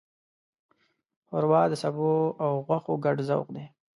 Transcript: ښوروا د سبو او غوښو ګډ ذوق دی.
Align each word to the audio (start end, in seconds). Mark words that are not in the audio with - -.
ښوروا 1.27 1.61
د 1.69 1.73
سبو 1.83 2.11
او 2.43 2.51
غوښو 2.67 2.93
ګډ 3.05 3.17
ذوق 3.29 3.47
دی. 3.55 3.65